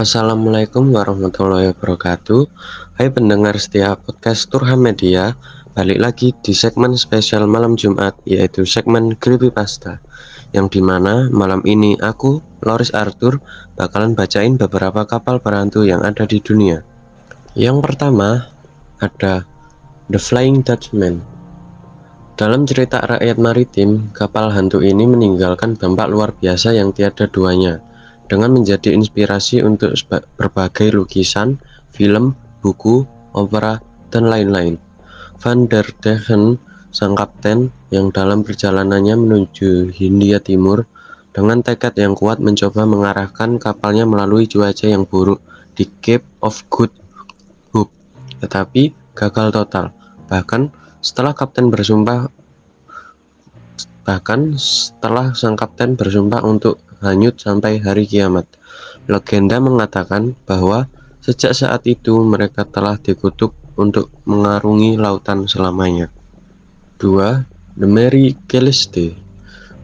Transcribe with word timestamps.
Assalamualaikum 0.00 0.96
warahmatullahi 0.96 1.76
wabarakatuh. 1.76 2.48
Hai 2.96 3.12
pendengar 3.12 3.52
setia 3.60 3.92
podcast 4.00 4.48
Turham 4.48 4.80
Media 4.80 5.36
Balik 5.76 6.00
lagi 6.00 6.32
di 6.40 6.56
segmen 6.56 6.96
spesial 6.96 7.44
malam 7.44 7.76
Jumat 7.76 8.16
Yaitu 8.24 8.64
segmen 8.64 9.12
Creepypasta 9.20 10.00
Yang 10.56 10.66
di 10.72 10.80
mana 10.80 11.28
malam 11.28 11.60
ini 11.68 12.00
aku, 12.00 12.40
Loris 12.64 12.96
Arthur 12.96 13.44
Bakalan 13.76 14.16
bacain 14.16 14.56
beberapa 14.56 15.04
kapal 15.04 15.36
berhantu 15.36 15.84
yang 15.84 16.00
ada 16.00 16.24
di 16.24 16.40
dunia. 16.40 16.80
Yang 17.52 17.84
pertama 17.84 18.48
Ada 19.04 19.44
The 20.08 20.16
Flying 20.16 20.64
Dutchman. 20.64 21.20
Dalam 22.40 22.64
cerita 22.64 23.04
rakyat 23.04 23.36
maritim, 23.36 24.08
kapal 24.16 24.48
hantu 24.48 24.80
ini 24.80 25.04
meninggalkan 25.04 25.76
dampak 25.76 26.08
luar 26.08 26.32
biasa 26.32 26.72
yang 26.72 26.88
tiada 26.96 27.28
duanya 27.28 27.84
dengan 28.30 28.54
menjadi 28.54 28.94
inspirasi 28.94 29.58
untuk 29.66 29.90
berbagai 30.38 30.94
lukisan, 30.94 31.58
film, 31.90 32.38
buku, 32.62 33.02
opera, 33.34 33.82
dan 34.14 34.30
lain-lain. 34.30 34.78
Van 35.42 35.66
der 35.66 35.90
Degen, 35.98 36.62
sang 36.94 37.18
kapten 37.18 37.74
yang 37.90 38.14
dalam 38.14 38.46
perjalanannya 38.46 39.18
menuju 39.18 39.90
Hindia 39.90 40.38
Timur, 40.38 40.86
dengan 41.34 41.62
tekad 41.62 41.94
yang 41.98 42.14
kuat 42.14 42.38
mencoba 42.38 42.86
mengarahkan 42.86 43.58
kapalnya 43.58 44.06
melalui 44.06 44.46
cuaca 44.46 44.86
yang 44.86 45.06
buruk 45.06 45.42
di 45.74 45.86
Cape 46.02 46.26
of 46.42 46.62
Good 46.70 46.90
Hope, 47.74 47.90
tetapi 48.42 48.94
gagal 49.14 49.54
total. 49.54 49.90
Bahkan 50.30 50.70
setelah 51.02 51.34
kapten 51.34 51.70
bersumpah 51.70 52.30
bahkan 54.04 54.56
setelah 54.56 55.32
sang 55.36 55.54
kapten 55.54 55.94
bersumpah 55.94 56.42
untuk 56.44 56.80
hanyut 57.00 57.40
sampai 57.40 57.80
hari 57.80 58.04
kiamat. 58.04 58.46
Legenda 59.08 59.58
mengatakan 59.58 60.36
bahwa 60.44 60.86
sejak 61.24 61.52
saat 61.56 61.82
itu 61.88 62.20
mereka 62.22 62.64
telah 62.68 62.96
dikutuk 63.00 63.56
untuk 63.76 64.12
mengarungi 64.28 65.00
lautan 65.00 65.48
selamanya. 65.48 66.12
2. 67.00 67.80
The 67.80 67.88
Mary 67.88 68.36
Celeste 68.44 69.30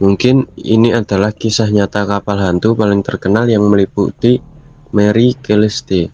Mungkin 0.00 0.48
ini 0.56 0.96
adalah 0.96 1.28
kisah 1.28 1.68
nyata 1.68 2.08
kapal 2.08 2.40
hantu 2.40 2.72
paling 2.72 3.04
terkenal 3.04 3.44
yang 3.44 3.68
meliputi 3.68 4.40
Mary 4.96 5.36
Celeste. 5.44 6.08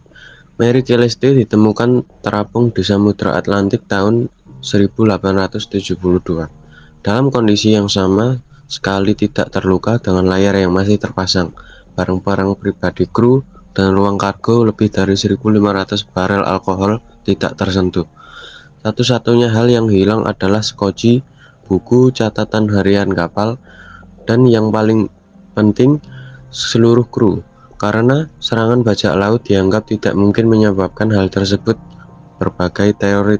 Mary 0.58 0.82
Celeste 0.82 1.30
ditemukan 1.30 2.02
terapung 2.18 2.74
di 2.74 2.82
Samudra 2.82 3.38
Atlantik 3.38 3.86
tahun 3.86 4.26
1872. 4.58 6.55
Dalam 7.06 7.30
kondisi 7.30 7.70
yang 7.70 7.86
sama, 7.86 8.34
sekali 8.66 9.14
tidak 9.14 9.54
terluka 9.54 9.94
dengan 10.02 10.26
layar 10.26 10.58
yang 10.58 10.74
masih 10.74 10.98
terpasang, 10.98 11.54
barang-barang 11.94 12.58
pribadi 12.58 13.06
kru, 13.06 13.46
dan 13.78 13.94
ruang 13.94 14.18
kargo 14.18 14.66
lebih 14.66 14.90
dari 14.90 15.14
1.500 15.14 15.38
barel 16.10 16.42
alkohol 16.42 16.98
tidak 17.22 17.54
tersentuh. 17.54 18.10
Satu-satunya 18.82 19.54
hal 19.54 19.70
yang 19.70 19.86
hilang 19.86 20.26
adalah 20.26 20.66
skoci, 20.66 21.22
buku 21.70 22.10
catatan 22.10 22.66
harian 22.74 23.14
kapal, 23.14 23.54
dan 24.26 24.42
yang 24.42 24.74
paling 24.74 25.06
penting 25.54 26.02
seluruh 26.50 27.06
kru. 27.06 27.38
Karena 27.78 28.26
serangan 28.42 28.82
bajak 28.82 29.14
laut 29.14 29.46
dianggap 29.46 29.86
tidak 29.86 30.18
mungkin 30.18 30.50
menyebabkan 30.50 31.14
hal 31.14 31.30
tersebut, 31.30 31.78
berbagai 32.42 32.98
teori 32.98 33.38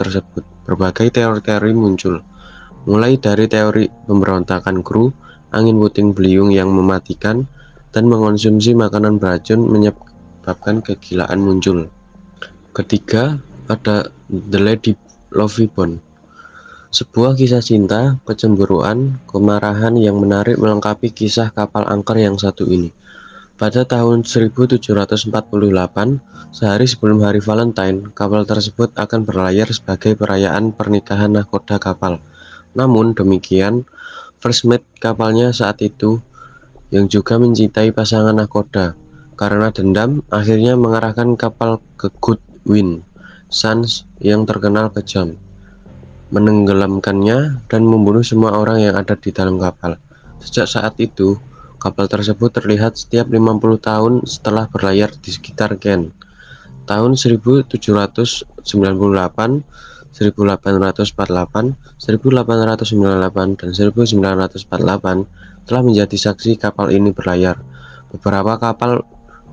tersebut, 0.00 0.48
berbagai 0.64 1.12
teori-teori 1.12 1.76
muncul 1.76 2.24
mulai 2.86 3.18
dari 3.18 3.50
teori 3.50 3.90
pemberontakan 4.06 4.80
kru, 4.80 5.10
angin 5.50 5.76
puting 5.76 6.14
beliung 6.14 6.54
yang 6.54 6.70
mematikan, 6.70 7.44
dan 7.90 8.06
mengonsumsi 8.06 8.72
makanan 8.72 9.18
beracun 9.18 9.66
menyebabkan 9.66 10.80
kegilaan 10.80 11.42
muncul. 11.42 11.90
Ketiga, 12.70 13.42
ada 13.66 14.12
The 14.30 14.60
Lady 14.62 14.92
Lovibond. 15.34 15.98
Sebuah 16.94 17.34
kisah 17.34 17.60
cinta, 17.60 18.16
kecemburuan, 18.24 19.18
kemarahan 19.26 19.98
yang 19.98 20.22
menarik 20.22 20.56
melengkapi 20.56 21.10
kisah 21.12 21.50
kapal 21.50 21.84
angker 21.84 22.16
yang 22.16 22.38
satu 22.38 22.64
ini. 22.64 22.94
Pada 23.56 23.88
tahun 23.88 24.22
1748, 24.28 25.32
sehari 26.52 26.86
sebelum 26.86 27.24
hari 27.24 27.40
Valentine, 27.40 28.12
kapal 28.12 28.44
tersebut 28.44 28.92
akan 28.94 29.24
berlayar 29.24 29.66
sebagai 29.72 30.12
perayaan 30.14 30.76
pernikahan 30.76 31.32
nahkoda 31.32 31.80
kapal. 31.80 32.20
Namun 32.76 33.16
demikian, 33.16 33.88
First 34.36 34.68
Mate 34.68 34.84
kapalnya 35.00 35.50
saat 35.50 35.80
itu 35.80 36.20
yang 36.92 37.08
juga 37.08 37.40
mencintai 37.40 37.90
pasangan 37.90 38.36
nakoda. 38.36 38.92
Karena 39.36 39.68
dendam 39.72 40.24
akhirnya 40.32 40.76
mengarahkan 40.76 41.36
kapal 41.36 41.80
ke 42.00 42.08
Goodwin 42.20 43.04
Sans 43.48 44.04
yang 44.20 44.44
terkenal 44.44 44.92
kejam. 44.92 45.36
Menenggelamkannya 46.32 47.64
dan 47.68 47.82
membunuh 47.84 48.24
semua 48.24 48.56
orang 48.56 48.80
yang 48.80 48.94
ada 48.96 49.16
di 49.16 49.32
dalam 49.32 49.56
kapal. 49.56 49.96
Sejak 50.40 50.68
saat 50.68 50.94
itu 51.00 51.40
kapal 51.80 52.08
tersebut 52.08 52.52
terlihat 52.52 52.96
setiap 52.96 53.28
50 53.28 53.60
tahun 53.80 54.12
setelah 54.24 54.68
berlayar 54.68 55.12
di 55.20 55.30
sekitar 55.32 55.78
Kent 55.78 56.12
tahun 56.86 57.18
1798 57.18 58.62
1848, 60.16 61.76
1898, 62.00 63.60
dan 63.60 63.70
1948 63.76 65.28
telah 65.68 65.82
menjadi 65.84 66.16
saksi 66.16 66.56
kapal 66.56 66.88
ini 66.88 67.12
berlayar. 67.12 67.60
Beberapa 68.08 68.56
kapal 68.56 69.04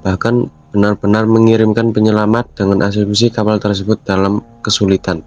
bahkan 0.03 0.51
benar-benar 0.71 1.27
mengirimkan 1.27 1.93
penyelamat 1.93 2.47
dengan 2.55 2.87
asumsi 2.87 3.29
kapal 3.29 3.59
tersebut 3.59 3.99
dalam 4.07 4.41
kesulitan. 4.63 5.21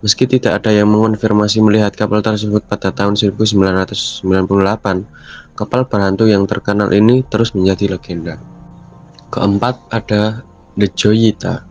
Meski 0.00 0.24
tidak 0.24 0.64
ada 0.64 0.72
yang 0.72 0.88
mengonfirmasi 0.88 1.60
melihat 1.60 1.92
kapal 1.92 2.24
tersebut 2.24 2.64
pada 2.64 2.88
tahun 2.88 3.20
1998, 3.20 4.24
kapal 5.60 5.80
berhantu 5.84 6.24
yang 6.24 6.48
terkenal 6.48 6.88
ini 6.88 7.20
terus 7.28 7.52
menjadi 7.52 8.00
legenda. 8.00 8.40
Keempat 9.28 9.76
ada 9.92 10.40
The 10.80 10.88
Joyita. 10.88 11.68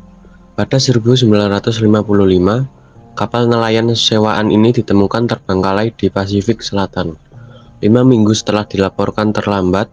Pada 0.54 0.78
1955, 0.78 2.70
Kapal 3.18 3.50
nelayan 3.50 3.90
sewaan 3.98 4.54
ini 4.54 4.70
ditemukan 4.70 5.26
terbengkalai 5.26 5.90
di 5.96 6.14
Pasifik 6.14 6.62
Selatan. 6.62 7.18
Lima 7.82 8.06
minggu 8.06 8.36
setelah 8.36 8.68
dilaporkan 8.68 9.34
terlambat, 9.34 9.90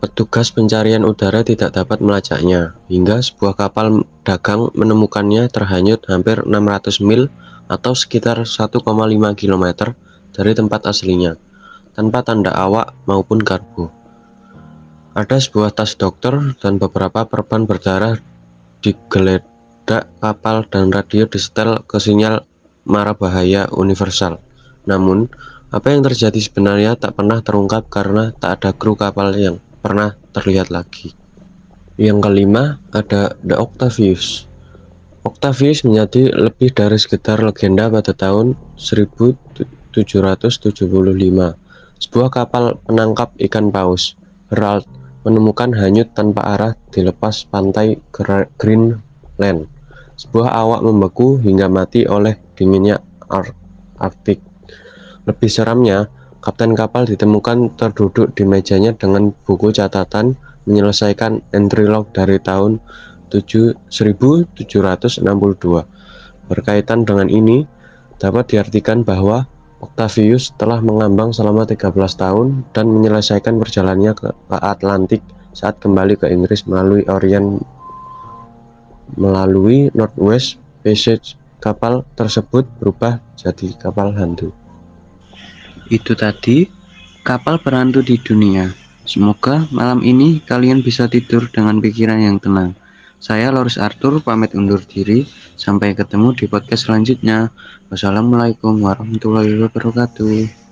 petugas 0.00 0.48
pencarian 0.54 1.04
udara 1.04 1.44
tidak 1.44 1.76
dapat 1.76 1.98
melacaknya, 2.00 2.78
hingga 2.86 3.20
sebuah 3.20 3.58
kapal 3.58 4.06
dagang 4.24 4.70
menemukannya 4.72 5.50
terhanyut 5.52 6.00
hampir 6.08 6.40
600 6.46 7.02
mil 7.04 7.28
atau 7.68 7.92
sekitar 7.92 8.40
1,5 8.46 8.80
km 9.36 9.64
dari 10.32 10.52
tempat 10.56 10.86
aslinya, 10.88 11.36
tanpa 11.92 12.24
tanda 12.24 12.54
awak 12.54 12.96
maupun 13.04 13.42
kargo. 13.42 13.92
Ada 15.12 15.42
sebuah 15.42 15.74
tas 15.74 15.98
dokter 15.98 16.54
dan 16.62 16.78
beberapa 16.78 17.26
perban 17.26 17.66
berdarah 17.66 18.22
digeledah 18.86 19.57
meledak 19.88 20.20
kapal 20.20 20.68
dan 20.68 20.92
radio 20.92 21.24
disetel 21.24 21.80
ke 21.88 21.96
sinyal 21.96 22.44
mara 22.84 23.16
bahaya 23.16 23.72
universal. 23.72 24.36
Namun, 24.84 25.32
apa 25.72 25.96
yang 25.96 26.04
terjadi 26.04 26.36
sebenarnya 26.36 26.92
tak 27.00 27.16
pernah 27.16 27.40
terungkap 27.40 27.88
karena 27.88 28.36
tak 28.36 28.60
ada 28.60 28.76
kru 28.76 28.92
kapal 28.92 29.32
yang 29.32 29.56
pernah 29.80 30.12
terlihat 30.36 30.68
lagi. 30.68 31.16
Yang 31.96 32.20
kelima, 32.20 32.76
ada 32.92 33.32
The 33.40 33.56
Octavius. 33.56 34.44
Octavius 35.24 35.80
menjadi 35.88 36.36
lebih 36.36 36.76
dari 36.76 37.00
sekedar 37.00 37.40
legenda 37.40 37.88
pada 37.88 38.12
tahun 38.12 38.60
1775. 38.76 40.04
Sebuah 41.96 42.28
kapal 42.28 42.76
penangkap 42.84 43.32
ikan 43.40 43.72
paus, 43.72 44.20
Herald, 44.52 44.84
menemukan 45.24 45.72
hanyut 45.72 46.12
tanpa 46.12 46.44
arah 46.44 46.76
di 46.92 47.08
lepas 47.08 47.48
pantai 47.48 47.96
Greenland. 48.60 49.77
Sebuah 50.18 50.50
awak 50.50 50.82
membeku 50.82 51.38
hingga 51.38 51.70
mati 51.70 52.02
oleh 52.02 52.34
dinginnya 52.58 52.98
Arktik. 54.02 54.42
Lebih 55.30 55.46
seramnya, 55.46 56.10
kapten 56.42 56.74
kapal 56.74 57.06
ditemukan 57.06 57.78
terduduk 57.78 58.34
di 58.34 58.42
mejanya 58.42 58.98
dengan 58.98 59.30
buku 59.46 59.70
catatan 59.70 60.34
menyelesaikan 60.66 61.54
entry 61.54 61.86
log 61.86 62.10
dari 62.10 62.42
tahun 62.42 62.82
1762. 63.30 64.58
Berkaitan 66.50 67.06
dengan 67.06 67.28
ini, 67.30 67.62
dapat 68.18 68.50
diartikan 68.50 69.06
bahwa 69.06 69.46
Octavius 69.78 70.50
telah 70.58 70.82
mengambang 70.82 71.30
selama 71.30 71.62
13 71.62 71.94
tahun 71.94 72.66
dan 72.74 72.90
menyelesaikan 72.90 73.62
perjalanannya 73.62 74.12
ke 74.18 74.28
Atlantik 74.50 75.22
saat 75.54 75.78
kembali 75.78 76.18
ke 76.18 76.26
Inggris 76.26 76.66
melalui 76.66 77.06
Orient 77.06 77.62
melalui 79.16 79.88
Northwest 79.94 80.60
Passage 80.84 81.38
kapal 81.58 82.06
tersebut 82.14 82.66
berubah 82.78 83.22
jadi 83.38 83.74
kapal 83.78 84.14
hantu. 84.14 84.54
Itu 85.88 86.12
tadi 86.12 86.68
kapal 87.24 87.60
berhantu 87.60 88.04
di 88.04 88.20
dunia. 88.20 88.72
Semoga 89.08 89.64
malam 89.72 90.04
ini 90.04 90.44
kalian 90.44 90.84
bisa 90.84 91.08
tidur 91.08 91.48
dengan 91.48 91.80
pikiran 91.80 92.20
yang 92.20 92.36
tenang. 92.36 92.76
Saya 93.18 93.50
Loris 93.50 93.80
Arthur 93.80 94.22
pamit 94.22 94.54
undur 94.54 94.78
diri. 94.84 95.26
Sampai 95.58 95.90
ketemu 95.96 96.38
di 96.38 96.46
podcast 96.46 96.86
selanjutnya. 96.86 97.50
Wassalamualaikum 97.90 98.78
warahmatullahi 98.78 99.58
wabarakatuh. 99.58 100.67